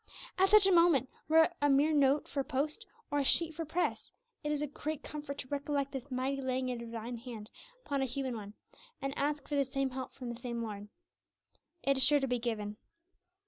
At 0.39 0.49
such 0.49 0.65
a 0.65 0.71
moment, 0.71 1.09
whether 1.27 1.43
it 1.43 1.53
were 1.61 1.67
a 1.67 1.69
mere 1.69 1.93
note 1.93 2.27
for 2.27 2.43
post, 2.43 2.87
or 3.11 3.19
a 3.19 3.23
sheet 3.23 3.53
for 3.53 3.65
press, 3.65 4.11
it 4.43 4.51
is 4.51 4.63
a 4.63 4.65
great 4.65 5.03
comfort 5.03 5.37
to 5.37 5.47
recollect 5.49 5.91
this 5.91 6.09
mighty 6.09 6.41
laying 6.41 6.71
of 6.71 6.81
a 6.81 6.85
Divine 6.85 7.17
hand 7.17 7.51
upon 7.85 8.01
a 8.01 8.05
human 8.05 8.35
one, 8.35 8.55
and 8.99 9.15
ask 9.15 9.47
for 9.47 9.53
the 9.55 9.63
same 9.63 9.91
help 9.91 10.11
from 10.15 10.33
the 10.33 10.41
same 10.41 10.63
Lord. 10.63 10.87
It 11.83 11.97
is 11.97 12.03
sure 12.03 12.19
to 12.19 12.27
be 12.27 12.39
given! 12.39 12.77